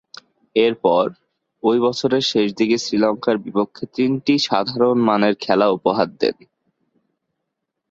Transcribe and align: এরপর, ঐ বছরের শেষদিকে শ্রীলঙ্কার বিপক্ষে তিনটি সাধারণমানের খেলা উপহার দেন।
এরপর, 0.55 1.05
ঐ 1.63 1.71
বছরের 1.79 2.23
শেষদিকে 2.23 2.77
শ্রীলঙ্কার 2.77 3.35
বিপক্ষে 3.37 3.85
তিনটি 3.95 4.33
সাধারণমানের 4.47 5.33
খেলা 5.35 5.67
উপহার 5.69 6.07
দেন। 6.19 6.37